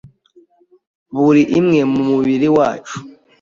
buri 1.15 1.43
imwe 1.59 1.79
mu 1.91 2.01
mubiri 2.09 2.47
wacu 2.55 2.95